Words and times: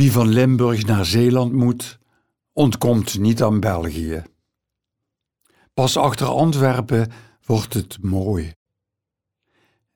Wie 0.00 0.12
van 0.12 0.28
Limburg 0.28 0.86
naar 0.86 1.04
Zeeland 1.04 1.52
moet, 1.52 1.98
ontkomt 2.52 3.18
niet 3.18 3.42
aan 3.42 3.60
België. 3.60 4.22
Pas 5.74 5.96
achter 5.96 6.26
Antwerpen 6.26 7.12
wordt 7.44 7.74
het 7.74 8.02
mooi. 8.02 8.54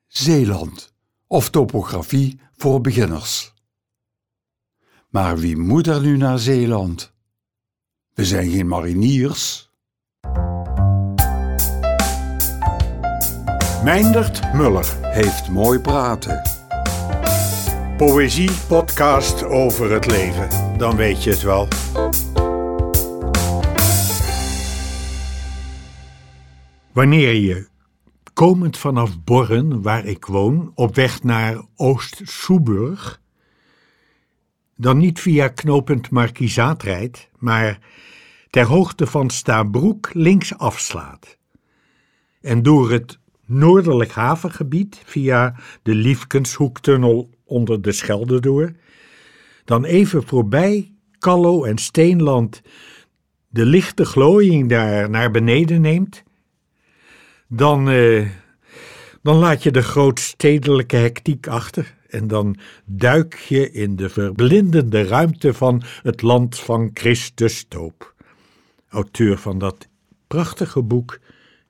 Zeeland 0.07 0.95
of 1.27 1.51
topografie 1.51 2.41
voor 2.57 2.81
beginners. 2.81 3.55
Maar 5.09 5.39
wie 5.39 5.57
moet 5.57 5.87
er 5.87 6.01
nu 6.01 6.17
naar 6.17 6.39
Zeeland? 6.39 7.13
We 8.15 8.25
zijn 8.25 8.51
geen 8.51 8.69
mariniers. 8.69 9.71
Meindert 13.85 14.53
Muller. 14.53 14.97
Heeft 15.01 15.49
mooi 15.49 15.79
praten. 15.79 16.64
Poëzie 17.97 18.51
podcast 18.69 19.45
over 19.45 19.91
het 19.93 20.07
leven. 20.07 20.79
Dan 20.79 20.97
weet 20.97 21.25
je 21.25 21.31
het 21.31 21.43
wel. 21.43 21.69
Wanneer 26.93 27.35
je, 27.35 27.69
komend 28.33 28.79
vanaf 28.79 29.25
Borren, 29.25 29.83
waar 29.83 30.05
ik 30.05 30.27
woon, 30.27 30.73
op 30.75 30.95
weg 30.95 31.23
naar 31.23 31.63
Oost-Soeburg, 31.77 33.21
dan 34.77 34.99
niet 34.99 35.21
via 35.21 35.49
knooppunt 35.49 36.11
Markizaat 36.11 36.83
rijdt, 36.83 37.31
maar 37.39 37.79
ter 38.51 38.65
hoogte 38.65 39.07
van 39.07 39.31
Stabroek 39.31 40.15
links 40.15 40.59
afslaat 40.59 41.39
en 42.41 42.63
door 42.63 42.91
het 42.91 43.19
noordelijk 43.47 44.11
havengebied 44.11 45.03
via 45.05 45.55
de 45.83 45.95
Liefkenshoektunnel 45.95 47.34
onder 47.45 47.83
de 47.83 47.93
Schelde 47.93 48.41
door, 48.41 48.73
dan 49.65 49.85
even 49.85 50.23
voorbij 50.23 50.93
Kallo 51.19 51.65
en 51.65 51.79
Steenland 51.79 52.63
de 53.49 53.65
lichte 53.65 54.05
glooiing 54.05 54.69
daar 54.69 55.11
naar 55.11 55.31
beneden 55.31 55.81
neemt, 55.81 56.23
dan, 57.49 57.89
eh, 57.89 58.29
dan 59.23 59.37
laat 59.37 59.63
je 59.63 59.71
de 59.71 59.83
grootstedelijke 59.83 60.97
hectiek 60.97 61.47
achter 61.47 61.95
en 62.09 62.27
dan 62.27 62.57
duik 62.85 63.35
je 63.35 63.71
in 63.71 63.97
de 63.97 64.09
verblindende 64.09 65.03
ruimte 65.03 65.55
van 65.55 65.83
het 66.03 66.23
land 66.23 66.59
van 66.59 66.91
Christus 66.95 67.65
Toop, 67.69 68.15
auteur 68.89 69.39
van 69.39 69.59
dat 69.59 69.89
prachtige 70.27 70.83
boek 70.83 71.19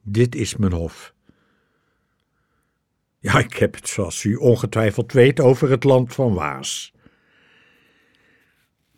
Dit 0.06 0.34
is 0.34 0.56
mijn 0.56 0.72
hof. 0.72 1.13
Ja, 3.24 3.38
ik 3.38 3.54
heb 3.54 3.74
het, 3.74 3.88
zoals 3.88 4.24
u 4.24 4.34
ongetwijfeld 4.34 5.12
weet, 5.12 5.40
over 5.40 5.70
het 5.70 5.84
land 5.84 6.14
van 6.14 6.34
Waas. 6.34 6.92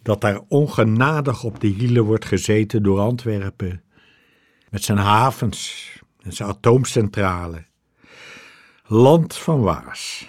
Dat 0.03 0.21
daar 0.21 0.41
ongenadig 0.49 1.45
op 1.45 1.61
de 1.61 1.67
hielen 1.67 2.05
wordt 2.05 2.25
gezeten 2.25 2.83
door 2.83 2.99
Antwerpen, 2.99 3.83
met 4.71 4.85
zijn 4.85 4.99
havens 4.99 5.93
en 6.23 6.33
zijn 6.33 6.49
atoomcentrale. 6.49 7.65
Land 8.85 9.37
van 9.37 9.61
Waas. 9.61 10.29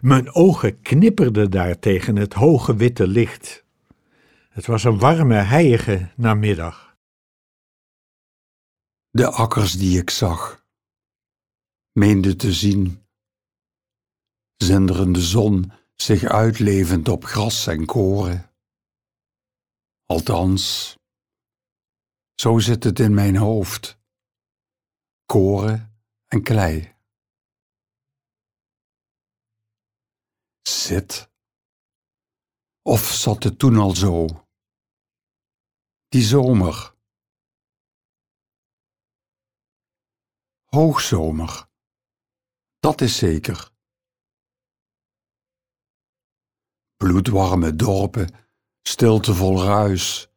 Mijn 0.00 0.34
ogen 0.34 0.80
knipperden 0.80 1.50
daar 1.50 1.78
tegen 1.78 2.16
het 2.16 2.34
hoge 2.34 2.76
witte 2.76 3.06
licht. 3.06 3.64
Het 4.48 4.66
was 4.66 4.84
een 4.84 4.98
warme, 4.98 5.34
heilige 5.34 6.10
namiddag. 6.16 6.96
De 9.10 9.30
akkers 9.30 9.72
die 9.72 9.98
ik 9.98 10.10
zag 10.10 10.61
meende 11.92 12.36
te 12.36 12.52
zien. 12.52 13.06
Zinderende 14.56 15.20
zon 15.20 15.72
zich 15.94 16.24
uitlevend 16.24 17.08
op 17.08 17.24
gras 17.24 17.66
en 17.66 17.86
koren. 17.86 18.52
Althans, 20.06 20.96
zo 22.34 22.58
zit 22.58 22.84
het 22.84 22.98
in 22.98 23.14
mijn 23.14 23.36
hoofd. 23.36 23.98
Koren 25.24 26.04
en 26.26 26.42
klei. 26.42 26.94
Zit. 30.62 31.30
Of 32.82 33.00
zat 33.00 33.42
het 33.42 33.58
toen 33.58 33.76
al 33.76 33.94
zo? 33.94 34.46
Die 36.08 36.22
zomer. 36.22 36.94
Hoogzomer. 40.64 41.70
Dat 42.82 43.00
is 43.00 43.16
zeker. 43.16 43.70
Bloedwarme 46.96 47.76
dorpen, 47.76 48.34
stiltevol 48.82 49.62
ruis, 49.62 50.28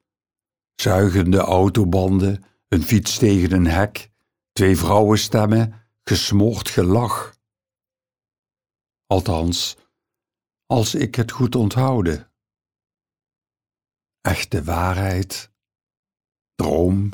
zuigende 0.75 1.37
autobanden, 1.37 2.43
een 2.67 2.83
fiets 2.83 3.17
tegen 3.17 3.51
een 3.51 3.65
hek, 3.67 4.11
twee 4.51 4.77
vrouwenstemmen, 4.77 5.87
gesmoord 6.03 6.69
gelach. 6.69 7.37
Althans, 9.05 9.77
als 10.65 10.95
ik 10.95 11.15
het 11.15 11.31
goed 11.31 11.55
onthouden. 11.55 12.31
Echte 14.21 14.63
waarheid, 14.63 15.51
droom, 16.55 17.11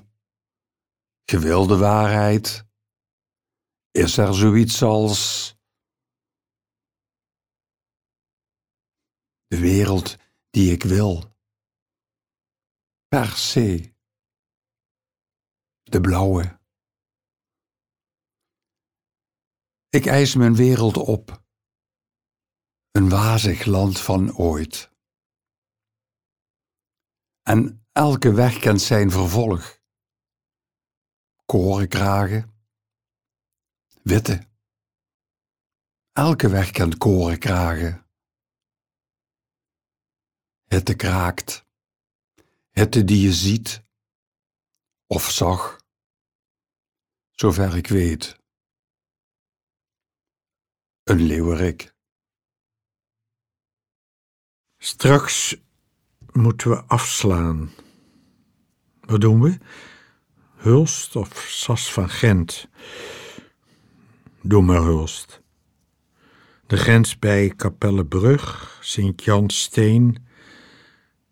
gewilde 1.25 1.77
waarheid, 1.77 2.69
is 3.91 4.17
er 4.17 4.33
zoiets 4.33 4.81
als 4.81 5.49
de 9.47 9.59
wereld 9.59 10.17
die 10.49 10.71
ik 10.71 10.83
wil? 10.83 11.35
Per 13.07 13.27
se. 13.27 13.95
De 15.83 16.01
blauwe. 16.01 16.59
Ik 19.89 20.05
eis 20.05 20.35
mijn 20.35 20.55
wereld 20.55 20.97
op. 20.97 21.43
Een 22.91 23.09
wazig 23.09 23.65
land 23.65 23.99
van 23.99 24.35
ooit. 24.35 24.91
En 27.41 27.85
elke 27.91 28.33
weg 28.33 28.59
kent 28.59 28.81
zijn 28.81 29.11
vervolg. 29.11 29.79
Korenkragen, 31.45 32.60
witte. 34.03 34.49
Elke 36.13 36.49
weg 36.49 36.71
kent 36.71 36.97
korenkragen. 36.97 38.05
Hitte 40.67 40.95
kraakt, 40.95 41.65
hitte 42.71 43.03
die 43.03 43.21
je 43.21 43.33
ziet 43.33 43.83
of 45.07 45.31
zag, 45.31 45.85
zover 47.31 47.75
ik 47.75 47.87
weet. 47.87 48.39
Een 51.03 51.21
leeuwerik. 51.21 51.93
Straks 54.77 55.55
moeten 56.31 56.69
we 56.69 56.83
afslaan. 56.83 57.71
Wat 58.99 59.21
doen 59.21 59.41
we? 59.41 59.57
Hulst 60.55 61.15
of 61.15 61.37
Sas 61.37 61.93
van 61.93 62.09
Gent? 62.09 62.67
Doemerhulst. 64.41 65.41
De 66.67 66.77
grens 66.77 67.19
bij 67.19 67.53
Kapellebrug, 67.55 68.77
Sint-Jansteen 68.81 70.25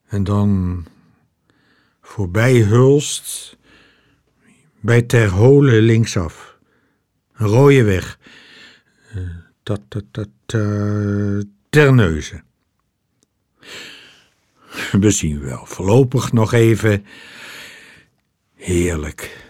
en 0.06 0.24
dan 0.24 0.86
voorbij 2.02 2.58
Hulst, 2.58 3.58
bij 4.80 5.02
Terholen 5.02 5.82
linksaf. 5.82 6.58
Een 7.34 7.48
rode 7.48 7.84
weg. 7.84 8.20
Dat, 9.64 9.82
dat, 9.88 10.04
dat, 10.12 10.30
uh. 10.56 11.42
We 14.92 15.12
zien 15.12 15.40
wel. 15.40 15.66
Voorlopig 15.66 16.32
nog 16.32 16.54
even. 16.54 17.06
Heerlijk. 18.56 19.48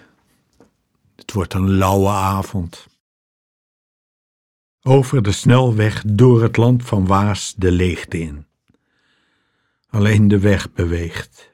Het 1.16 1.31
wordt 1.31 1.54
een 1.54 1.69
lauwe 1.69 2.10
avond. 2.10 2.88
Over 4.89 5.21
de 5.21 5.31
snelweg 5.31 6.03
door 6.06 6.41
het 6.41 6.57
land 6.57 6.86
van 6.86 7.07
Waas 7.07 7.53
de 7.57 7.71
leegte 7.71 8.19
in. 8.19 8.45
Alleen 9.89 10.27
de 10.27 10.39
weg 10.39 10.74
beweegt, 10.74 11.51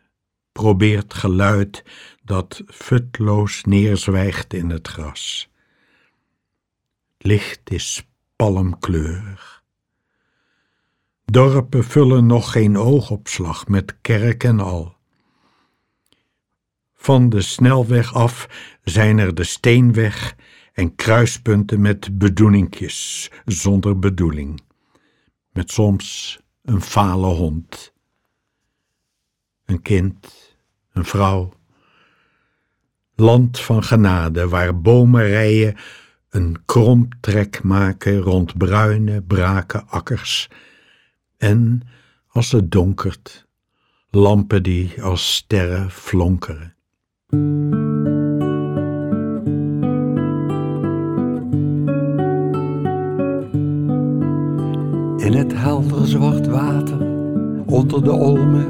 probeert 0.52 1.14
geluid 1.14 1.84
dat 2.24 2.62
futloos 2.68 3.64
neerzwijgt 3.64 4.54
in 4.54 4.70
het 4.70 4.88
gras. 4.88 5.50
Het 7.18 7.28
licht 7.28 7.72
is 7.72 8.08
palmkleurig. 8.36 9.64
Dorpen 11.26 11.84
vullen 11.84 12.26
nog 12.26 12.52
geen 12.52 12.78
oogopslag 12.78 13.68
met 13.68 14.02
kerk 14.02 14.44
en 14.44 14.60
al. 14.60 14.96
Van 16.94 17.30
de 17.30 17.42
snelweg 17.42 18.14
af 18.14 18.48
zijn 18.84 19.18
er 19.18 19.36
de 19.36 19.44
steenweg 19.44 20.36
en 20.76 20.96
kruispunten 20.96 21.82
met 21.82 22.18
bedoelingjes 22.18 23.32
zonder 23.46 24.00
bedoeling, 24.00 24.62
met 25.52 25.72
soms 25.72 26.40
een 26.62 26.82
fale 26.82 27.28
hond. 27.28 27.94
Een 29.66 29.82
kind, 29.82 30.56
een 30.92 31.06
vrouw. 31.06 31.54
Land 33.16 33.60
van 33.60 33.84
genade, 33.84 34.48
waar 34.48 34.82
bomenrijen 34.82 35.76
een 36.30 36.66
kromtrek 36.66 37.64
maken 37.64 38.18
rond 38.20 38.58
bruine, 38.58 39.22
brake 39.22 39.84
akkers. 39.84 40.50
En, 41.38 41.82
als 42.28 42.52
het 42.52 42.72
donkert, 42.72 43.48
lampen 44.10 44.64
die 44.64 45.04
als 45.04 45.36
sterren 45.36 45.92
flonkeren. 45.92 46.75
In 55.26 55.34
het 55.34 55.54
helder 55.56 56.08
zwart 56.08 56.48
water, 56.48 56.98
onder 57.66 58.04
de 58.04 58.12
olmen, 58.12 58.66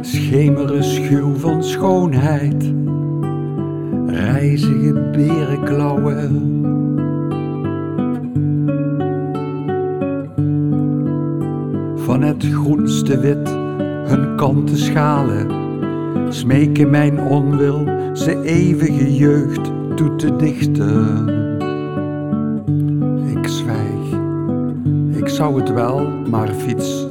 schemeren 0.00 0.84
schuw 0.84 1.34
van 1.34 1.64
schoonheid. 1.64 2.72
Rijzige 4.06 4.92
berenklauwen. 5.12 6.18
Van 11.96 12.22
het 12.22 12.44
groenste 12.44 13.20
wit 13.20 13.48
hun 14.04 14.36
kanten 14.36 14.78
schalen, 14.78 15.46
smeken 16.28 16.90
mijn 16.90 17.20
onwil 17.20 17.84
ze 18.12 18.42
eeuwige 18.42 19.14
jeugd 19.14 19.70
toe 19.96 20.16
te 20.16 20.36
dichten. 20.36 21.37
Zou 25.38 25.60
het 25.60 25.72
wel, 25.72 26.08
maar 26.08 26.48
fiets. 26.48 27.06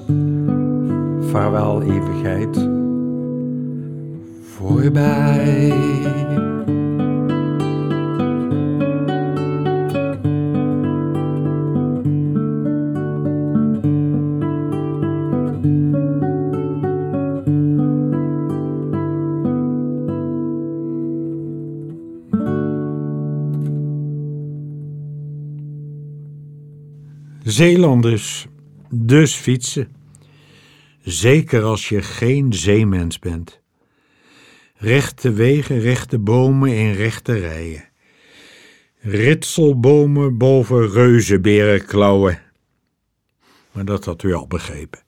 Vaarwel 1.32 1.82
eeuwigheid. 1.82 2.70
Voorbij. 4.42 5.74
Zeelanders, 27.58 28.48
dus 28.90 29.36
fietsen. 29.36 29.96
Zeker 31.02 31.64
als 31.64 31.90
je 31.90 32.02
geen 32.02 32.54
zeemens 32.54 33.20
bent. 33.20 33.62
Rechte 34.76 35.32
wegen, 35.32 35.80
rechte 35.80 36.20
bomen 36.20 36.74
in 36.74 36.94
rechte 36.94 37.34
rijen. 37.34 37.90
Ritselbomen 39.00 40.38
boven 40.38 40.90
reuzenberenklauwen. 40.90 42.42
Maar 43.72 43.86
dat 43.86 44.06
had 44.06 44.24
u 44.24 44.34
al 44.34 44.48
begrepen. 44.48 45.04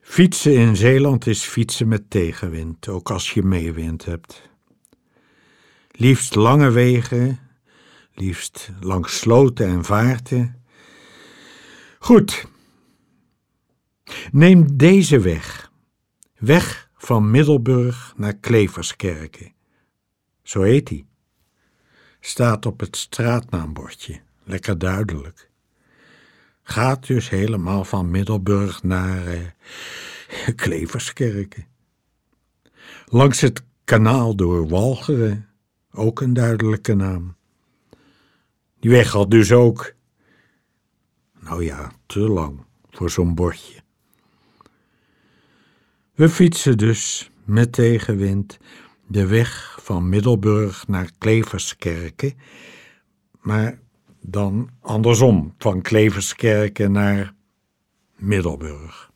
Fietsen 0.00 0.54
in 0.54 0.76
Zeeland 0.76 1.26
is 1.26 1.42
fietsen 1.42 1.88
met 1.88 2.10
tegenwind, 2.10 2.88
ook 2.88 3.10
als 3.10 3.32
je 3.32 3.42
meewind 3.42 4.04
hebt. 4.04 4.50
Liefst 5.90 6.34
lange 6.34 6.70
wegen, 6.70 7.47
liefst 8.20 8.70
langs 8.80 9.18
sloten 9.18 9.66
en 9.66 9.84
vaarten. 9.84 10.62
Goed. 11.98 12.46
Neem 14.32 14.76
deze 14.76 15.20
weg. 15.20 15.72
Weg 16.38 16.90
van 16.96 17.30
Middelburg 17.30 18.12
naar 18.16 18.36
Kleverskerken. 18.36 19.52
Zo 20.42 20.62
heet 20.62 20.88
hij. 20.88 21.06
Staat 22.20 22.66
op 22.66 22.80
het 22.80 22.96
straatnaambordje, 22.96 24.20
lekker 24.44 24.78
duidelijk. 24.78 25.50
Gaat 26.62 27.06
dus 27.06 27.28
helemaal 27.28 27.84
van 27.84 28.10
Middelburg 28.10 28.82
naar 28.82 29.26
eh, 29.26 29.40
Kleverskerken. 30.54 31.66
Langs 33.06 33.40
het 33.40 33.62
kanaal 33.84 34.34
door 34.34 34.68
Walcheren, 34.68 35.48
ook 35.90 36.20
een 36.20 36.32
duidelijke 36.32 36.94
naam. 36.94 37.37
Die 38.80 38.90
weg 38.90 39.12
had 39.12 39.30
dus 39.30 39.52
ook, 39.52 39.92
nou 41.40 41.64
ja, 41.64 41.92
te 42.06 42.20
lang 42.20 42.64
voor 42.90 43.10
zo'n 43.10 43.34
bordje. 43.34 43.80
We 46.14 46.28
fietsen 46.28 46.78
dus 46.78 47.30
met 47.44 47.72
tegenwind 47.72 48.58
de 49.06 49.26
weg 49.26 49.78
van 49.82 50.08
Middelburg 50.08 50.86
naar 50.86 51.10
Kleverskerken, 51.18 52.34
maar 53.40 53.78
dan 54.20 54.70
andersom, 54.80 55.54
van 55.58 55.82
Kleverskerken 55.82 56.92
naar 56.92 57.34
Middelburg. 58.16 59.10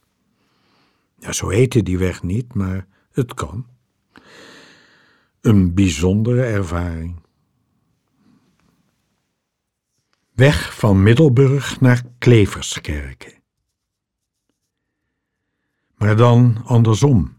Ja, 1.19 1.33
zo 1.33 1.49
heette 1.49 1.83
die 1.83 1.99
weg 1.99 2.23
niet, 2.23 2.55
maar 2.55 2.87
het 3.13 3.35
kan. 3.35 3.67
Een 5.41 5.75
bijzondere 5.75 6.43
ervaring. 6.43 7.22
Weg 10.43 10.77
van 10.77 11.03
Middelburg 11.03 11.81
naar 11.81 12.03
Kleverskerken. 12.19 13.33
Maar 15.97 16.17
dan 16.17 16.63
andersom. 16.65 17.37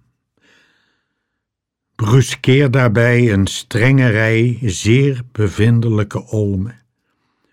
Bruskeer 1.95 2.71
daarbij 2.71 3.33
een 3.33 3.47
strenge 3.47 4.07
rij 4.07 4.59
zeer 4.61 5.21
bevindelijke 5.31 6.25
olmen. 6.27 6.79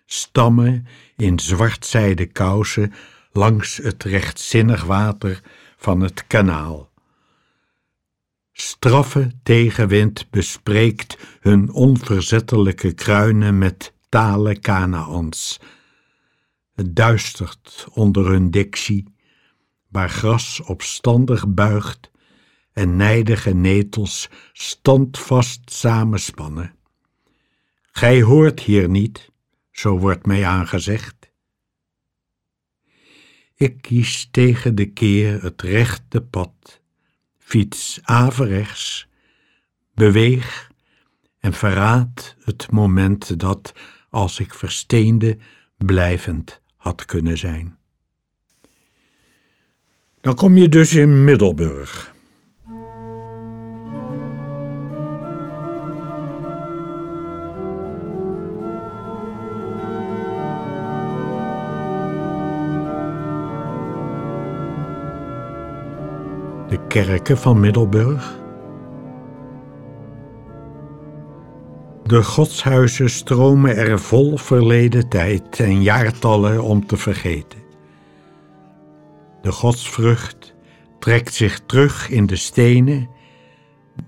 Stammen 0.06 0.86
in 1.16 1.38
zwartzijde 1.38 2.26
kousen 2.26 2.92
langs 3.32 3.76
het 3.76 4.04
rechtzinnig 4.04 4.84
water 4.84 5.40
van 5.76 6.00
het 6.00 6.26
kanaal. 6.26 6.90
Straffe 8.52 9.30
tegenwind 9.42 10.30
bespreekt 10.30 11.18
hun 11.40 11.72
onverzettelijke 11.72 12.92
kruinen 12.92 13.58
met 13.58 13.92
talen 14.10 14.60
Kanaans. 14.60 15.60
Het 16.74 16.96
duistert 16.96 17.86
onder 17.92 18.26
hun 18.26 18.50
dictie, 18.50 19.14
waar 19.88 20.10
gras 20.10 20.60
opstandig 20.60 21.48
buigt 21.48 22.10
en 22.72 22.96
nijdige 22.96 23.54
netels 23.54 24.28
standvast 24.52 25.72
samenspannen. 25.72 26.74
Gij 27.82 28.22
hoort 28.22 28.60
hier 28.60 28.88
niet, 28.88 29.30
zo 29.70 29.98
wordt 29.98 30.26
mij 30.26 30.46
aangezegd. 30.46 31.32
Ik 33.54 33.82
kies 33.82 34.28
tegen 34.30 34.74
de 34.74 34.86
keer 34.86 35.42
het 35.42 35.62
rechte 35.62 36.20
pad, 36.22 36.80
fiets 37.38 37.98
averechts, 38.02 39.08
beweeg 39.94 40.70
en 41.38 41.52
verraad 41.52 42.36
het 42.44 42.70
moment 42.70 43.40
dat 43.40 43.72
als 44.10 44.40
ik 44.40 44.54
versteende, 44.54 45.38
blijvend 45.76 46.60
had 46.76 47.04
kunnen 47.04 47.38
zijn. 47.38 47.78
Dan 50.20 50.34
kom 50.34 50.56
je 50.56 50.68
dus 50.68 50.94
in 50.94 51.24
Middelburg. 51.24 52.14
De 66.68 66.86
kerken 66.88 67.38
van 67.38 67.60
Middelburg 67.60 68.38
De 72.10 72.22
godshuizen 72.24 73.10
stromen 73.10 73.76
er 73.76 74.00
vol 74.00 74.36
verleden 74.36 75.08
tijd 75.08 75.60
en 75.60 75.82
jaartallen 75.82 76.62
om 76.62 76.86
te 76.86 76.96
vergeten. 76.96 77.58
De 79.42 79.52
godsvrucht 79.52 80.54
trekt 80.98 81.34
zich 81.34 81.60
terug 81.66 82.08
in 82.08 82.26
de 82.26 82.36
stenen, 82.36 83.08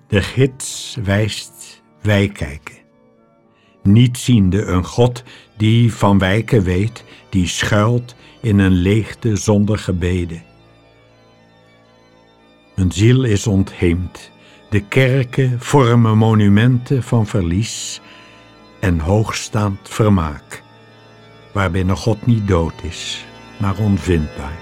de 0.09 0.23
gids 0.23 0.97
wijst 1.05 1.83
wij 2.01 2.29
kijken. 2.29 2.77
Niet 3.83 4.19
ziende 4.19 4.65
een 4.65 4.85
God 4.85 5.23
die 5.57 5.95
van 5.95 6.19
wijken 6.19 6.63
weet, 6.63 7.05
die 7.29 7.47
schuilt 7.47 8.15
in 8.41 8.59
een 8.59 8.73
leegte 8.73 9.37
zonder 9.37 9.79
gebeden. 9.79 10.43
Mijn 12.77 12.93
ziel 12.93 13.25
is 13.25 13.47
ontheemd 13.47 14.32
de 14.73 14.85
kerken 14.89 15.61
vormen 15.61 16.19
monumenten 16.19 17.03
van 17.03 17.27
verlies 17.27 18.01
en 18.81 18.99
hoogstaand 18.99 19.89
vermaak, 19.89 20.63
waarbinnen 21.53 21.97
God 21.97 22.27
niet 22.27 22.49
dood 22.49 22.83
is, 22.83 23.27
maar 23.61 23.79
onvindbaar. 23.79 24.59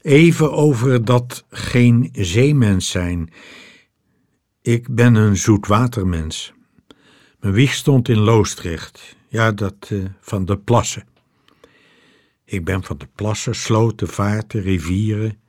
Even 0.00 0.52
over 0.52 1.04
dat 1.04 1.44
geen 1.50 2.08
zeemens 2.12 2.90
zijn. 2.90 3.32
Ik 4.62 4.94
ben 4.94 5.14
een 5.14 5.36
zoetwatermens. 5.36 6.52
Mijn 7.40 7.54
wieg 7.54 7.72
stond 7.72 8.08
in 8.08 8.18
Loostrecht, 8.18 9.16
ja, 9.32 9.52
dat 9.52 9.88
uh, 9.92 10.04
van 10.20 10.44
de 10.44 10.58
plassen. 10.58 11.04
Ik 12.44 12.64
ben 12.64 12.82
van 12.82 12.98
de 12.98 13.08
plassen, 13.14 13.54
sloten, 13.54 14.08
vaarten, 14.08 14.60
rivieren. 14.60 15.40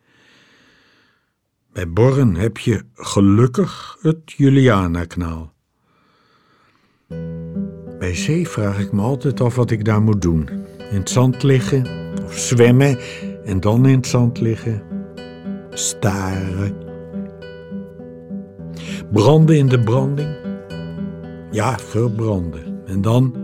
Bij 1.74 1.90
Borren 1.90 2.36
heb 2.36 2.58
je 2.58 2.84
gelukkig 2.94 3.98
het 4.02 4.32
Julianakanaal. 4.32 5.54
Bij 8.00 8.16
zee 8.16 8.48
vraag 8.48 8.80
ik 8.80 8.92
me 8.92 9.02
altijd 9.02 9.42
af 9.42 9.56
wat 9.56 9.72
ik 9.72 9.86
daar 9.86 10.02
moet 10.02 10.22
doen. 10.22 10.50
In 10.92 11.00
het 11.00 11.10
zand 11.10 11.44
liggen 11.44 11.88
of 12.24 12.38
zwemmen 12.38 13.00
en 13.46 13.60
dan 13.60 13.86
in 13.86 13.96
het 13.96 14.08
zand 14.08 14.40
liggen. 14.40 14.84
Staren. 15.70 16.76
Branden 19.12 19.58
in 19.58 19.68
de 19.68 19.80
branding. 19.80 20.36
Ja, 21.52 21.80
verbranden. 21.80 22.82
En 22.86 23.02
dan 23.02 23.43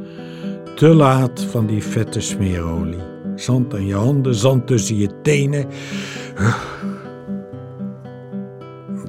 te 0.79 0.87
laat 0.87 1.41
van 1.43 1.65
die 1.65 1.83
vette 1.83 2.21
smeerolie. 2.21 3.03
Zand 3.35 3.73
aan 3.73 3.85
je 3.85 3.93
handen, 3.93 4.35
zand 4.35 4.67
tussen 4.67 4.97
je 4.97 5.21
tenen. 5.21 5.65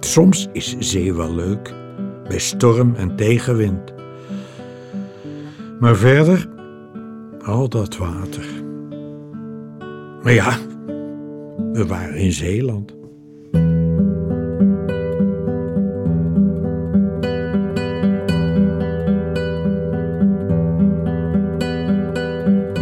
Soms 0.01 0.49
is 0.53 0.77
zee 0.79 1.15
wel 1.15 1.35
leuk, 1.35 1.75
bij 2.29 2.39
storm 2.39 2.95
en 2.95 3.17
tegenwind. 3.17 3.93
Maar 5.81 5.97
verder, 5.97 6.49
al 7.45 7.69
dat 7.69 7.97
water. 7.97 8.47
Maar 10.23 10.33
ja, 10.33 10.59
we 11.73 11.85
waren 11.87 12.17
in 12.17 12.33
Zeeland. 12.33 13.00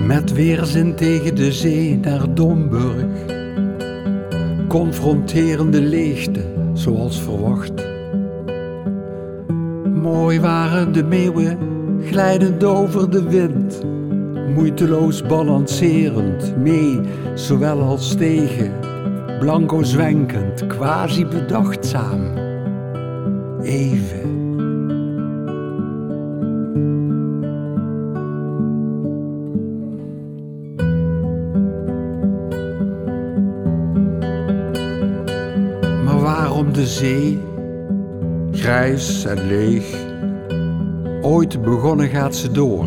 Met 0.08 0.32
weerzin 0.32 0.94
tegen 0.94 1.34
de 1.34 1.52
zee 1.52 1.98
naar 1.98 2.34
Domburg. 2.34 3.04
Confronterende 4.68 5.80
leegte, 5.80 6.44
zoals 6.72 7.22
verwacht. 7.22 7.72
Mooi 9.94 10.40
waren 10.40 10.92
de 10.92 11.04
meeuwen, 11.04 11.58
glijdend 12.00 12.64
over 12.64 13.10
de 13.10 13.22
wind. 13.22 13.82
Moeiteloos 14.54 15.22
balancerend, 15.22 16.56
mee, 16.56 17.00
zowel 17.34 17.80
als 17.80 18.14
tegen. 18.16 18.72
Blanco 19.38 19.82
zwenkend, 19.82 20.66
quasi 20.66 21.26
bedachtzaam. 21.26 22.20
Even. 23.62 24.27
Waarom 36.58 36.76
de 36.76 36.86
zee, 36.86 37.40
grijs 38.52 39.24
en 39.24 39.46
leeg. 39.46 39.96
Ooit 41.22 41.62
begonnen 41.62 42.08
gaat 42.08 42.36
ze 42.36 42.50
door, 42.50 42.86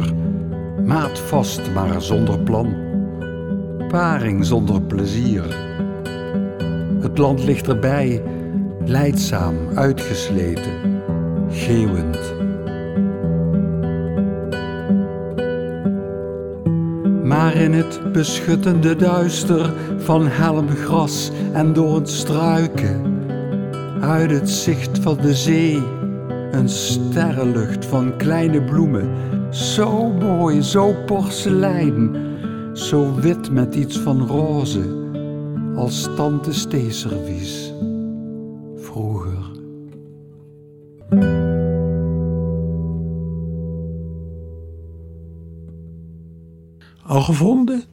maatvast 0.86 1.62
maar 1.74 2.02
zonder 2.02 2.40
plan, 2.40 2.76
paring 3.88 4.46
zonder 4.46 4.82
plezier. 4.82 5.44
Het 7.00 7.18
land 7.18 7.44
ligt 7.44 7.68
erbij, 7.68 8.24
leidzaam, 8.86 9.56
uitgesleten, 9.76 11.02
geeuwend. 11.50 12.34
Maar 17.24 17.56
in 17.56 17.74
het 17.74 18.12
beschuttende 18.12 18.96
duister 18.96 19.74
van 19.98 20.28
helmgras 20.28 21.32
en 21.54 21.74
door 21.74 21.96
het 21.96 22.10
struiken 22.10 23.11
uit 24.02 24.32
het 24.32 24.50
zicht 24.50 25.00
van 25.00 25.18
de 25.18 25.36
zee. 25.36 25.76
Een 26.52 26.70
sterrenlucht 26.70 27.86
van 27.86 28.18
kleine 28.18 28.64
bloemen, 28.64 29.10
zo 29.54 30.12
mooi, 30.12 30.62
zo 30.62 30.94
porselein, 31.06 32.16
zo 32.74 33.16
wit 33.16 33.52
met 33.52 33.76
iets 33.76 33.98
van 34.00 34.28
roze, 34.28 35.12
als 35.76 36.10
tante 36.16 36.54
Steeservies 36.54 37.74
vroeger. 38.76 39.52
Al 47.04 47.22
gevonden? 47.22 47.84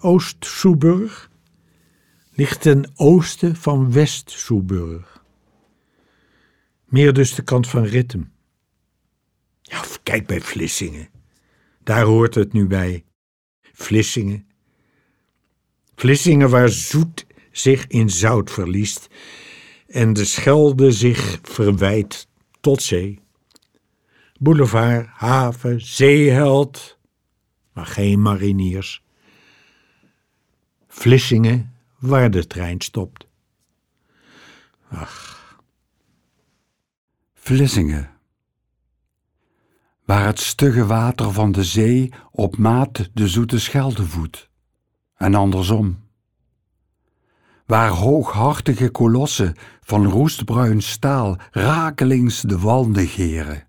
Oost-Soeburg 0.00 1.30
ligt 2.32 2.60
ten 2.60 2.90
oosten 2.96 3.56
van 3.56 3.92
West-Soeburg. 3.92 5.17
Meer 6.88 7.12
dus 7.12 7.34
de 7.34 7.42
kant 7.42 7.68
van 7.68 7.84
Rittem. 7.84 8.32
Ja, 9.62 9.84
kijk 10.02 10.26
bij 10.26 10.40
Vlissingen. 10.40 11.08
Daar 11.82 12.04
hoort 12.04 12.34
het 12.34 12.52
nu 12.52 12.66
bij. 12.66 13.04
Vlissingen. 13.72 14.46
Vlissingen 15.94 16.50
waar 16.50 16.68
zoet 16.68 17.26
zich 17.50 17.86
in 17.86 18.10
zout 18.10 18.50
verliest 18.50 19.08
en 19.86 20.12
de 20.12 20.24
Schelde 20.24 20.92
zich 20.92 21.38
verwijt 21.42 22.28
tot 22.60 22.82
zee. 22.82 23.20
Boulevard, 24.38 25.06
haven, 25.06 25.80
zeeheld, 25.80 26.98
maar 27.72 27.86
geen 27.86 28.22
mariniers. 28.22 29.02
Vlissingen 30.88 31.74
waar 31.98 32.30
de 32.30 32.46
trein 32.46 32.80
stopt. 32.80 33.26
Ach. 34.88 35.37
Vlissingen. 37.48 38.10
Waar 40.04 40.26
het 40.26 40.40
stugge 40.40 40.86
water 40.86 41.32
van 41.32 41.52
de 41.52 41.64
zee 41.64 42.12
op 42.30 42.56
maat 42.56 43.10
de 43.14 43.28
zoete 43.28 43.60
Schelde 43.60 44.04
voedt, 44.04 44.50
en 45.16 45.34
andersom. 45.34 45.98
Waar 47.66 47.88
hooghartige 47.88 48.90
kolossen 48.90 49.54
van 49.80 50.06
roestbruin 50.06 50.82
staal 50.82 51.36
rakelings 51.50 52.40
de 52.40 52.58
wal 52.58 52.88
negeren. 52.88 53.66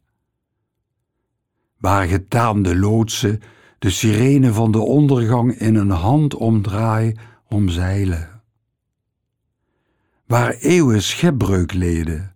Waar 1.77 2.07
getaande 2.07 2.77
loodsen 2.77 3.41
de 3.77 3.89
sirene 3.89 4.53
van 4.53 4.71
de 4.71 4.79
ondergang 4.79 5.59
in 5.59 5.75
een 5.75 5.89
handomdraai 5.89 7.15
omzeilen. 7.47 8.41
Waar 10.25 10.51
eeuwen 10.53 11.03
schipbreuk 11.03 11.73
leden 11.73 12.33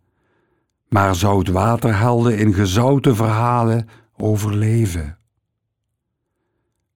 maar 0.94 1.16
zoutwaterhelden 1.16 2.38
in 2.38 2.54
gezouten 2.54 3.16
verhalen 3.16 3.90
overleven. 4.18 5.18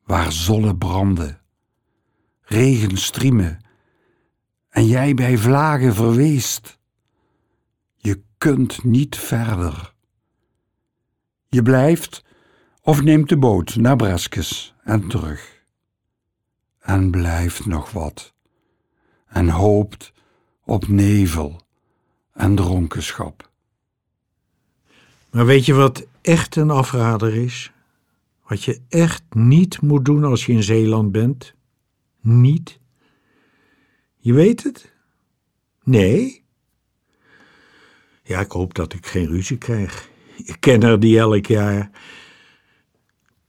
Waar 0.04 0.32
zonnen 0.32 0.77
branden, 0.77 1.42
regen 2.42 2.98
striemen 2.98 3.60
en 4.70 4.86
jij 4.86 5.13
bij 5.13 5.38
vlagen 5.38 5.96
verweest. 5.96 6.80
Je 7.96 8.24
kunt 8.38 8.84
niet 8.84 9.18
verder. 9.18 9.94
Je 11.48 11.62
blijft 11.62 12.24
of 12.82 13.01
neemt 13.01 13.30
de 13.30 13.38
boot 13.38 13.75
naar 13.75 13.96
Breskes 13.96 14.75
en 14.84 15.08
terug. 15.08 15.63
En 16.80 17.12
blijft 17.12 17.66
nog 17.66 17.92
wat 17.92 18.34
en 19.27 19.50
hoopt 19.50 20.13
op 20.63 20.88
nevel 20.88 21.62
en 22.34 22.56
dronkenschap. 22.56 23.47
Maar 25.31 25.46
weet 25.46 25.65
je 25.65 25.74
wat 25.74 26.07
echt 26.22 26.55
een 26.55 26.69
afrader 26.69 27.36
is? 27.36 27.72
Wat 28.48 28.63
je 28.63 28.81
echt 28.89 29.24
niet 29.29 29.81
moet 29.81 30.05
doen 30.05 30.24
als 30.24 30.46
je 30.46 30.51
in 30.51 30.63
Zeeland 30.63 31.12
bent? 31.12 31.53
Niet? 32.22 32.79
Je 34.17 34.34
weet 34.34 34.63
het? 34.63 34.93
Nee? 35.84 36.43
Ja, 38.24 38.39
ik 38.39 38.51
hoop 38.51 38.74
dat 38.74 38.93
ik 38.93 39.05
geen 39.05 39.27
ruzie 39.27 39.57
krijg. 39.57 40.10
Ik 40.36 40.57
ken 40.60 40.84
er 40.84 41.00
die 41.00 41.19
elk 41.19 41.46
jaar. 41.46 41.89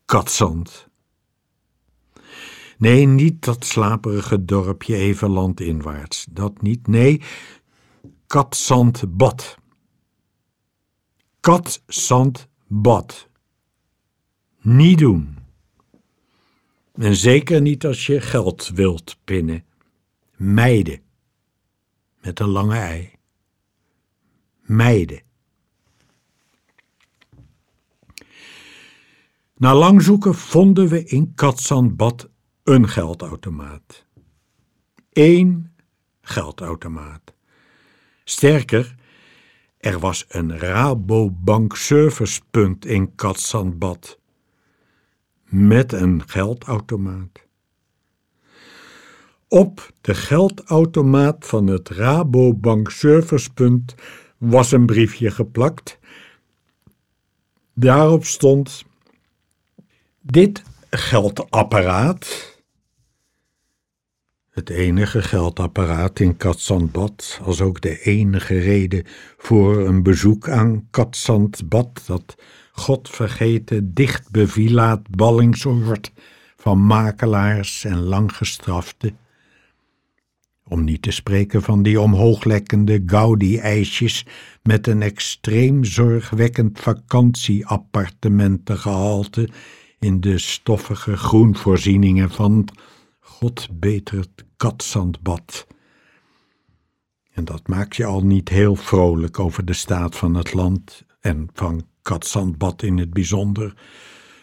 Katzand. 0.05 0.89
Nee, 2.79 3.07
niet 3.07 3.45
dat 3.45 3.65
slaperige 3.65 4.45
dorpje 4.45 4.97
even 4.97 5.31
landinwaarts. 5.31 6.27
Dat 6.31 6.63
niet. 6.63 6.87
Nee, 6.87 7.23
Katzandbad 8.27 9.59
kat, 11.41 11.83
zand, 11.87 12.49
bad. 12.67 13.29
Niet 14.61 14.99
doen. 14.99 15.39
En 16.95 17.17
zeker 17.17 17.61
niet 17.61 17.87
als 17.87 18.07
je 18.07 18.21
geld 18.21 18.69
wilt 18.75 19.19
pinnen. 19.25 19.65
Meiden. 20.37 21.01
Met 22.21 22.41
een 22.41 22.49
lange 22.49 22.77
ei. 22.77 23.11
Meiden. 24.61 25.23
Na 29.57 29.75
lang 29.75 30.03
zoeken 30.03 30.35
vonden 30.35 30.89
we 30.89 31.05
in 31.05 31.35
Katzandbad 31.35 32.29
een 32.63 32.89
geldautomaat. 32.89 34.07
Eén 35.13 35.75
geldautomaat. 36.21 37.35
Sterker, 38.25 38.95
er 39.89 39.99
was 39.99 40.25
een 40.29 40.59
Rabobank 40.59 41.77
servicepunt 41.77 42.87
in 42.87 43.15
Katzandbad. 43.15 44.19
Met 45.45 45.93
een 45.93 46.23
geldautomaat. 46.27 47.47
Op 49.49 49.91
de 50.01 50.15
geldautomaat 50.15 51.47
van 51.47 51.67
het 51.67 51.89
Rabobank 51.89 52.91
servicepunt 52.91 53.95
was 54.39 54.73
een 54.73 54.87
briefje 54.87 55.31
geplakt. 55.31 55.99
Daarop 57.75 58.25
stond: 58.25 58.85
Dit 60.21 60.63
geldapparaat 60.91 62.58
het 64.59 64.71
enige 64.71 65.23
geldapparaat 65.23 66.21
in 66.21 66.37
Katzandbad, 66.37 67.41
als 67.43 67.61
ook 67.61 67.81
de 67.81 68.01
enige 68.01 68.59
reden 68.59 69.05
voor 69.37 69.87
een 69.87 70.03
bezoek 70.03 70.49
aan 70.49 70.87
Katzandbad, 70.91 72.03
dat 72.07 72.37
godvergeten, 72.73 73.95
dicht 73.95 74.31
bevilaat 74.31 75.11
ballingsoord 75.11 76.13
van 76.57 76.87
makelaars 76.87 77.85
en 77.85 77.99
langgestraften. 77.99 79.17
Om 80.65 80.85
niet 80.85 81.03
te 81.03 81.11
spreken 81.11 81.63
van 81.63 81.83
die 81.83 82.01
omhooglekkende 82.01 83.03
Gaudi-ijsjes 83.07 84.27
met 84.63 84.87
een 84.87 85.03
extreem 85.03 85.85
zorgwekkend 85.85 86.81
vakantieappartementengehalte 86.81 89.49
in 89.99 90.21
de 90.21 90.39
stoffige 90.39 91.17
groenvoorzieningen 91.17 92.31
van 92.31 92.69
God 93.39 93.69
beter 93.73 94.19
het 94.19 94.45
katzandbad. 94.57 95.67
En 97.33 97.45
dat 97.45 97.69
maakt 97.69 97.97
je 97.97 98.05
al 98.05 98.25
niet 98.25 98.49
heel 98.49 98.77
vrolijk 98.77 99.39
over 99.39 99.65
de 99.65 99.73
staat 99.73 100.17
van 100.17 100.35
het 100.35 100.55
land 100.55 101.05
en 101.21 101.49
van 101.53 101.87
katzandbad 102.03 102.83
in 102.83 102.99
het 102.99 103.11
bijzonder. 103.13 103.75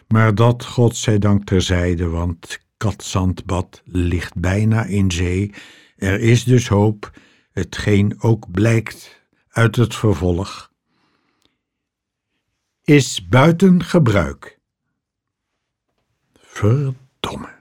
Maar 0.08 0.34
dat, 0.34 0.64
godzijdank 0.64 1.44
terzijde, 1.44 2.06
want 2.08 2.58
katzandbad 2.76 3.82
ligt 3.84 4.34
bijna 4.34 4.84
in 4.84 5.10
zee. 5.10 5.52
Er 5.96 6.20
is 6.20 6.44
dus 6.44 6.68
hoop, 6.68 7.18
hetgeen 7.50 8.22
ook 8.22 8.50
blijkt 8.50 9.26
uit 9.48 9.76
het 9.76 9.94
vervolg. 9.94 10.72
Is 12.82 13.28
buiten 13.28 13.84
gebruik. 13.84 14.58
Verdomme. 16.34 17.55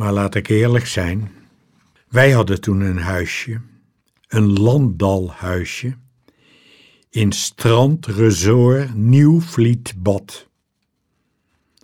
Maar 0.00 0.12
laat 0.12 0.34
ik 0.34 0.48
eerlijk 0.48 0.86
zijn, 0.86 1.32
wij 2.08 2.30
hadden 2.30 2.60
toen 2.60 2.80
een 2.80 2.98
huisje, 2.98 3.60
een 4.28 4.60
landdalhuisje, 4.60 5.96
in 7.10 7.32
strandresort 7.32 8.94
Nieuwvlietbad. 8.94 10.48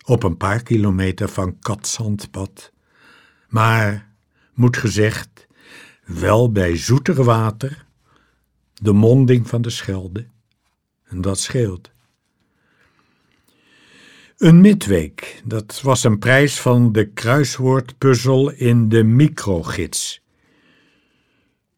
Op 0.05 0.23
een 0.23 0.37
paar 0.37 0.63
kilometer 0.63 1.29
van 1.29 1.59
Katzandbad. 1.59 2.73
Maar, 3.49 4.13
moet 4.55 4.77
gezegd, 4.77 5.47
wel 6.05 6.53
bij 6.53 6.77
zoeter 6.77 7.25
water, 7.25 7.87
de 8.75 8.93
monding 8.93 9.49
van 9.49 9.63
de 9.63 9.71
Schelde. 9.71 10.27
En 11.05 11.21
dat 11.21 11.41
scheelt. 11.41 11.91
Een 14.37 14.61
midweek, 14.61 15.43
dat 15.45 15.81
was 15.83 16.05
een 16.05 16.19
prijs 16.19 16.61
van 16.61 16.93
de 16.93 17.07
kruiswoordpuzzel 17.09 18.51
in 18.51 18.89
de 18.89 19.03
microgids. 19.03 20.21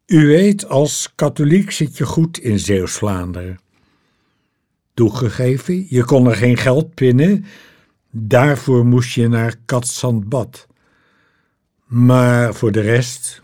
U 0.06 0.26
weet, 0.26 0.68
als 0.68 1.12
katholiek 1.14 1.70
zit 1.70 1.96
je 1.96 2.06
goed 2.06 2.38
in 2.38 2.58
Zeeuws-Vlaanderen. 2.58 3.58
Toegegeven, 4.94 5.86
je 5.88 6.04
kon 6.04 6.26
er 6.26 6.36
geen 6.36 6.56
geld 6.56 6.94
pinnen, 6.94 7.44
daarvoor 8.10 8.86
moest 8.86 9.14
je 9.14 9.28
naar 9.28 9.56
Katzandbad. 9.64 10.66
Maar 11.84 12.54
voor 12.54 12.72
de 12.72 12.80
rest, 12.80 13.42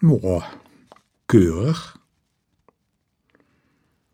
oh, 0.00 0.44
keurig. 1.26 1.98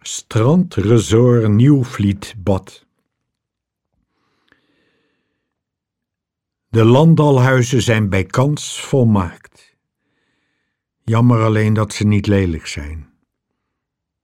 Strandresort 0.00 1.48
Nieuwvlietbad. 1.48 2.86
De 6.70 6.84
landalhuizen 6.84 7.82
zijn 7.82 8.08
bij 8.08 8.24
kans 8.24 8.80
volmaakt. 8.80 9.76
Jammer 11.04 11.42
alleen 11.42 11.74
dat 11.74 11.92
ze 11.92 12.06
niet 12.06 12.26
lelijk 12.26 12.66
zijn. 12.66 13.08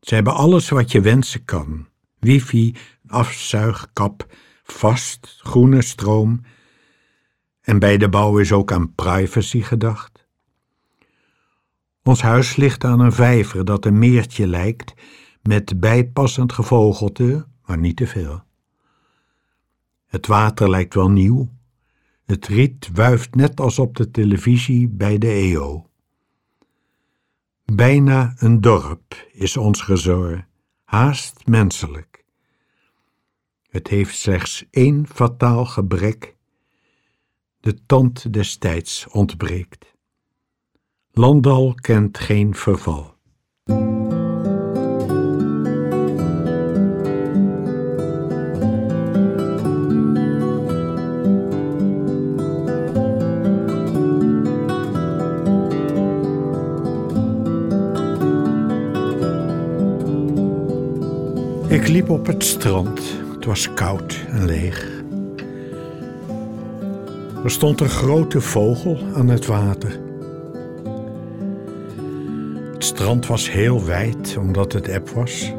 Ze 0.01 0.15
hebben 0.15 0.35
alles 0.35 0.69
wat 0.69 0.93
je 0.93 1.01
wensen 1.01 1.45
kan: 1.45 1.89
wifi, 2.19 2.77
afzuigkap, 3.07 4.27
vast, 4.63 5.41
groene 5.43 5.83
stroom. 5.83 6.41
En 7.61 7.79
bij 7.79 7.97
de 7.97 8.09
bouw 8.09 8.39
is 8.39 8.53
ook 8.53 8.73
aan 8.73 8.95
privacy 8.95 9.61
gedacht. 9.61 10.27
Ons 12.03 12.23
huis 12.23 12.57
ligt 12.57 12.85
aan 12.85 13.01
een 13.01 13.13
vijver 13.13 13.65
dat 13.65 13.85
een 13.85 13.99
meertje 13.99 14.47
lijkt, 14.47 14.95
met 15.43 15.81
bijpassend 15.81 16.53
gevogelte, 16.53 17.47
maar 17.67 17.79
niet 17.79 17.97
te 17.97 18.07
veel. 18.07 18.43
Het 20.07 20.27
water 20.27 20.71
lijkt 20.71 20.95
wel 20.95 21.11
nieuw, 21.11 21.49
het 22.25 22.47
riet 22.47 22.91
wuift 22.93 23.35
net 23.35 23.61
als 23.61 23.79
op 23.79 23.97
de 23.97 24.11
televisie 24.11 24.89
bij 24.89 25.19
de 25.19 25.29
EO. 25.29 25.91
Bijna 27.65 28.35
een 28.37 28.61
dorp 28.61 29.29
is 29.33 29.57
ons 29.57 29.87
resort, 29.87 30.45
haast 30.85 31.47
menselijk. 31.47 32.25
Het 33.69 33.89
heeft 33.89 34.17
slechts 34.17 34.67
één 34.71 35.07
fataal 35.07 35.67
gebrek. 35.67 36.37
De 37.61 37.85
tand 37.87 38.33
des 38.33 38.57
tijds 38.57 39.09
ontbreekt. 39.09 39.95
Landal 41.11 41.75
kent 41.75 42.19
geen 42.19 42.55
verval. 42.55 43.15
Ik 61.85 61.91
liep 61.91 62.11
op 62.11 62.27
het 62.27 62.45
strand. 62.45 63.01
Het 63.35 63.45
was 63.45 63.75
koud 63.75 64.25
en 64.29 64.45
leeg. 64.45 64.93
Er 67.45 67.51
stond 67.51 67.81
een 67.81 67.89
grote 67.89 68.41
vogel 68.41 68.99
aan 69.15 69.29
het 69.29 69.47
water. 69.47 70.01
Het 72.73 72.85
strand 72.85 73.27
was 73.27 73.51
heel 73.51 73.85
wijd 73.85 74.37
omdat 74.39 74.73
het 74.73 74.89
eb 74.89 75.09
was. 75.09 75.53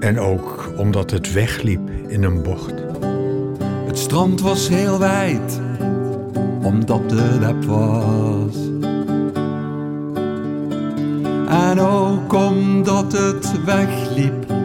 En 0.00 0.18
ook 0.18 0.72
omdat 0.76 1.10
het 1.10 1.32
wegliep 1.32 1.90
in 2.08 2.22
een 2.22 2.42
bocht. 2.42 2.74
Het 3.86 3.98
strand 3.98 4.40
was 4.40 4.68
heel 4.68 4.98
wijd 4.98 5.60
omdat 6.62 7.10
het 7.10 7.42
eb 7.42 7.64
was. 7.64 8.56
En 11.48 11.80
ook 11.80 12.32
omdat 12.32 13.12
het 13.12 13.64
wegliep 13.64 14.60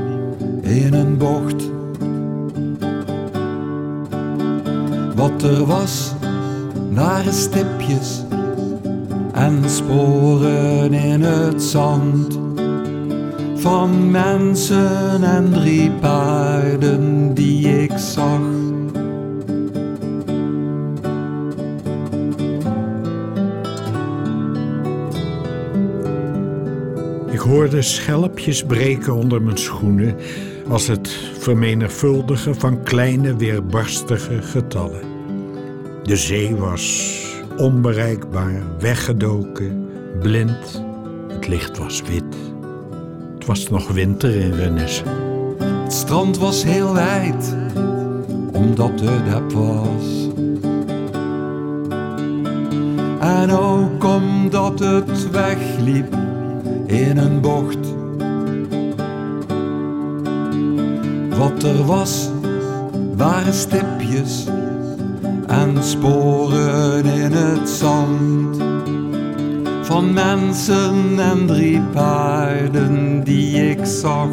in 0.67 0.93
een 0.93 1.17
bocht. 1.17 1.69
Wat 5.15 5.43
er 5.43 5.65
was, 5.65 6.13
nare 6.89 7.31
stipjes 7.31 8.23
en 9.33 9.69
sporen 9.69 10.93
in 10.93 11.21
het 11.21 11.63
zand 11.63 12.39
van 13.55 14.11
mensen 14.11 15.23
en 15.23 15.51
drie 15.51 15.91
paarden 15.91 17.33
die 17.33 17.81
ik 17.81 17.97
zag. 17.97 18.41
Ik 27.31 27.39
hoorde 27.39 27.81
schelpjes 27.81 28.63
breken 28.63 29.15
onder 29.15 29.41
mijn 29.41 29.57
schoenen 29.57 30.15
als 30.69 30.87
het 30.87 31.09
vermenigvuldigen 31.39 32.55
van 32.55 32.83
kleine 32.83 33.35
weerbarstige 33.35 34.41
getallen. 34.41 35.01
De 36.03 36.15
zee 36.15 36.55
was 36.55 37.15
onbereikbaar, 37.57 38.61
weggedoken, 38.79 39.89
blind. 40.19 40.83
Het 41.27 41.47
licht 41.47 41.77
was 41.77 42.01
wit. 42.01 42.35
Het 43.33 43.45
was 43.45 43.69
nog 43.69 43.91
winter 43.91 44.35
in 44.35 44.53
Rennes. 44.53 45.03
Het 45.83 45.93
strand 45.93 46.37
was 46.37 46.63
heel 46.63 46.93
wijd, 46.93 47.55
omdat 48.51 49.01
het 49.01 49.33
heb 49.33 49.51
was. 49.51 50.29
En 53.19 53.51
ook 53.51 54.03
omdat 54.03 54.79
het 54.79 55.29
wegliep 55.31 56.15
in 56.85 57.17
een 57.17 57.41
bocht. 57.41 57.86
Wat 61.37 61.63
er 61.63 61.85
was, 61.85 62.29
waren 63.15 63.53
stipjes 63.53 64.47
en 65.47 65.83
sporen 65.83 67.05
in 67.05 67.31
het 67.31 67.69
zand. 67.69 68.57
Van 69.81 70.13
mensen 70.13 71.19
en 71.19 71.45
drie 71.45 71.81
paarden 71.81 73.23
die 73.23 73.69
ik 73.69 73.85
zag. 73.85 74.29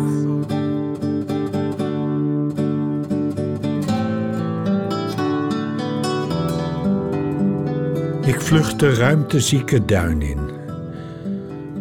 Ik 8.26 8.40
vluchtte 8.40 8.94
ruimtezieke 8.94 9.84
duin 9.84 10.22
in. 10.22 10.38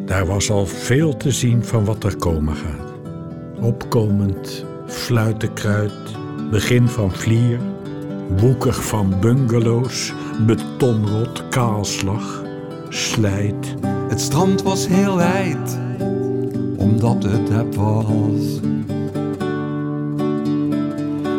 Daar 0.06 0.26
was 0.26 0.50
al 0.50 0.66
veel 0.66 1.18
te 1.18 1.32
zien 1.32 1.64
van 1.64 1.86
wat 1.86 2.04
er 2.04 2.18
komen 2.18 2.56
gaat. 2.56 2.94
Opkomend 3.62 4.72
fluitenkruid, 4.94 6.16
begin 6.52 6.88
van 6.88 7.12
vlier, 7.12 7.60
boekig 8.40 8.86
van 8.86 9.14
bungalows, 9.20 10.14
betonrot, 10.46 11.44
kaalslag, 11.50 12.44
slijt. 12.90 13.76
Het 14.08 14.22
strand 14.22 14.62
was 14.62 14.88
heel 14.88 15.16
wijd, 15.16 15.80
omdat 16.78 17.24
het 17.24 17.50
heb 17.50 17.76
was. 17.76 18.60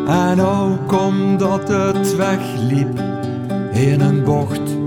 En 0.07 0.41
ook 0.41 1.01
omdat 1.01 1.67
het 1.67 2.15
wegliep 2.15 2.99
in 3.73 4.01
een 4.01 4.23
bocht. 4.23 4.77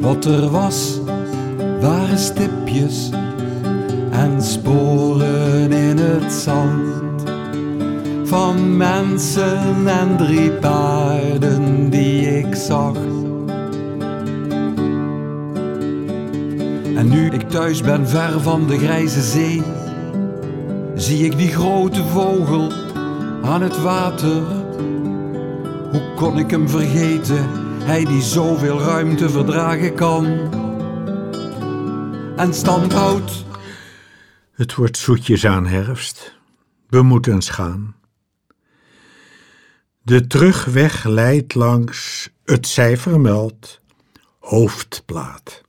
Wat 0.00 0.24
er 0.24 0.50
was, 0.50 1.00
waren 1.80 2.18
stipjes 2.18 3.10
en 4.10 4.42
sporen 4.42 5.07
Van 8.24 8.76
mensen 8.76 9.88
en 9.88 10.16
drie 10.16 10.50
paarden 10.50 11.90
die 11.90 12.38
ik 12.38 12.54
zag. 12.54 12.96
En 16.96 17.08
nu 17.08 17.30
ik 17.30 17.48
thuis 17.50 17.82
ben, 17.82 18.08
ver 18.08 18.40
van 18.40 18.66
de 18.66 18.78
grijze 18.78 19.22
zee, 19.22 19.62
zie 20.94 21.24
ik 21.24 21.38
die 21.38 21.48
grote 21.48 22.04
vogel 22.04 22.72
aan 23.42 23.62
het 23.62 23.82
water. 23.82 24.42
Hoe 25.90 26.14
kon 26.16 26.38
ik 26.38 26.50
hem 26.50 26.68
vergeten, 26.68 27.46
hij 27.82 28.04
die 28.04 28.22
zoveel 28.22 28.80
ruimte 28.80 29.28
verdragen 29.28 29.94
kan? 29.94 30.26
En 32.36 32.54
stand 32.54 32.92
houdt. 32.92 33.46
Het 34.58 34.74
wordt 34.74 34.96
zoetjes 34.96 35.46
aan 35.46 35.66
herfst. 35.66 36.36
We 36.86 37.02
moeten 37.02 37.32
eens 37.32 37.50
gaan. 37.50 37.96
De 40.02 40.26
terugweg 40.26 41.04
leidt 41.04 41.54
langs 41.54 42.30
het 42.44 42.66
cijfermeld 42.66 43.80
hoofdplaat. 44.38 45.62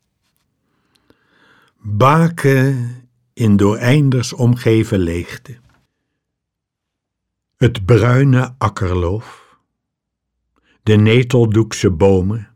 Baken 1.78 2.96
in 3.34 3.58
door 3.58 3.78
einders 3.78 4.34
omgeven 4.34 5.00
leegte. 5.00 5.58
Het 7.56 7.86
bruine 7.86 8.56
akkerloof, 8.58 9.58
de 10.84 10.96
neteldoekse 10.96 11.92
bomen 11.92 12.56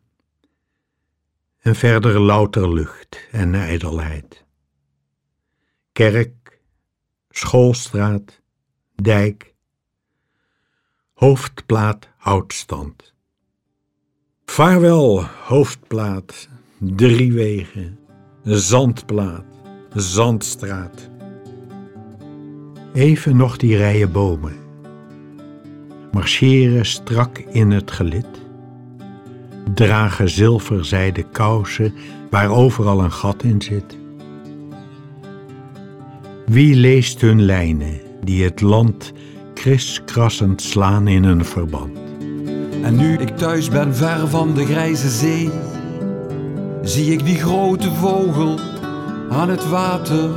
en 1.60 1.76
verder 1.76 2.20
louter 2.20 2.74
lucht 2.74 3.28
en 3.32 3.56
ijdelheid. 3.56 4.44
Kerk, 5.94 6.60
schoolstraat, 7.30 8.42
dijk, 8.96 9.54
hoofdplaat 11.14 12.10
houtstand. 12.18 13.14
Vaarwel, 14.46 15.24
hoofdplaat, 15.26 16.48
drie 16.80 17.34
wegen, 17.34 18.00
zandplaat, 18.44 19.46
zandstraat. 19.94 21.10
Even 22.94 23.36
nog 23.36 23.58
die 23.58 23.78
rijen 23.78 24.12
bomen. 24.12 24.58
Marcheren 26.12 26.86
strak 26.86 27.38
in 27.38 27.72
het 27.72 27.92
gelid. 27.92 28.42
Dragen 29.74 30.30
zilverzijden 30.30 31.32
kousen 31.32 31.94
waar 32.30 32.50
overal 32.50 33.04
een 33.04 33.12
gat 33.12 33.44
in 33.44 33.62
zit. 33.62 34.02
Wie 36.54 36.76
leest 36.76 37.22
hun 37.22 37.42
lijnen 37.42 38.00
die 38.24 38.44
het 38.44 38.62
land 38.62 39.12
kriskrassend 39.54 40.62
slaan 40.62 41.08
in 41.08 41.24
een 41.24 41.46
verband? 41.46 41.98
En 42.84 42.96
nu 42.96 43.18
ik 43.18 43.38
thuis 43.38 43.70
ben, 43.70 43.96
ver 43.96 44.28
van 44.28 44.54
de 44.54 44.66
grijze 44.66 45.10
zee, 45.10 45.50
zie 46.82 47.12
ik 47.12 47.26
die 47.26 47.38
grote 47.38 47.92
vogel 47.92 48.60
aan 49.30 49.50
het 49.50 49.70
water. 49.70 50.30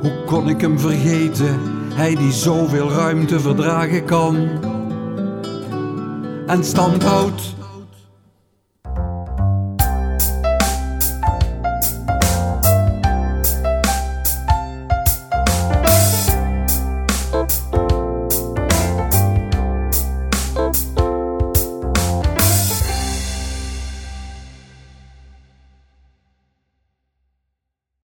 Hoe 0.00 0.24
kon 0.26 0.48
ik 0.48 0.60
hem 0.60 0.78
vergeten, 0.78 1.60
hij 1.94 2.14
die 2.14 2.32
zoveel 2.32 2.90
ruimte 2.90 3.40
verdragen 3.40 4.04
kan? 4.04 4.48
En 6.46 6.64
stand 6.64 7.02
houdt 7.02 7.55